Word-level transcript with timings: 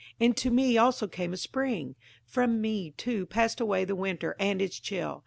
And 0.19 0.35
to 0.37 0.49
me 0.49 0.79
also 0.79 1.05
came 1.05 1.31
a 1.31 1.37
spring! 1.37 1.93
From 2.25 2.59
me, 2.59 2.89
too, 2.89 3.27
passed 3.27 3.61
away 3.61 3.85
the 3.85 3.93
winter 3.95 4.35
and 4.39 4.59
its 4.59 4.79
chill! 4.79 5.19